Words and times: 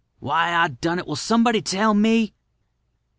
Why 0.17 0.55
I 0.55 0.67
done 0.69 0.97
it, 0.97 1.05
will 1.05 1.15
somebody 1.15 1.61
tell 1.61 1.93
me? 1.93 2.33